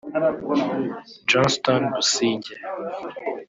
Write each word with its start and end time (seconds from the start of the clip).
Johnston 1.29 1.81
Businjye 1.93 2.53